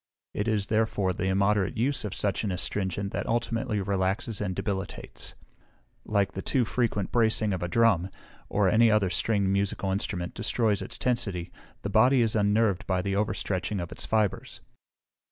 [0.33, 5.35] It is, therefore, the immoderate use of such an astringent that ultimately relaxes and debilitates:
[6.05, 8.09] like the too frequent bracing of a drum,
[8.49, 11.51] or any other stringed musical instrument, destroys its tensity,
[11.83, 14.61] the body is unnerved by the overstretching of its fibres.